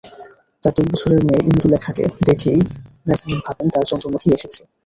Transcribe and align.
তাঁর 0.63 0.73
দুই 0.75 0.87
বছরের 0.91 1.21
মেয়ে 1.27 1.45
ইন্দুলেখাকে 1.49 2.03
দেখেই 2.27 2.59
নাজনীন 3.05 3.39
ভাবেন 3.45 3.67
তাঁর 3.73 3.89
চন্দ্রমুখী 3.91 4.29
এসেছে। 4.31 4.61